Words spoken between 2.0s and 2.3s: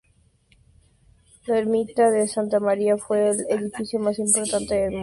de